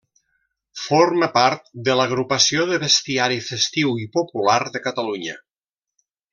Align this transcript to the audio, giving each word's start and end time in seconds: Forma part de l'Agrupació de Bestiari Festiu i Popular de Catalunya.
Forma 0.83 1.27
part 1.35 1.69
de 1.89 1.97
l'Agrupació 1.99 2.65
de 2.71 2.81
Bestiari 2.85 3.39
Festiu 3.51 3.95
i 4.07 4.11
Popular 4.19 4.59
de 4.75 4.83
Catalunya. 4.89 5.41